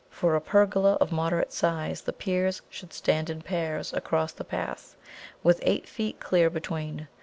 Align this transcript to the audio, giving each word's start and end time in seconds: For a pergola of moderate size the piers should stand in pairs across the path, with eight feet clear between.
For 0.09 0.35
a 0.35 0.41
pergola 0.41 0.93
of 0.93 1.11
moderate 1.11 1.53
size 1.53 2.01
the 2.01 2.11
piers 2.11 2.63
should 2.71 2.91
stand 2.91 3.29
in 3.29 3.43
pairs 3.43 3.93
across 3.93 4.31
the 4.31 4.43
path, 4.43 4.95
with 5.43 5.59
eight 5.61 5.87
feet 5.87 6.19
clear 6.19 6.49
between. 6.49 7.07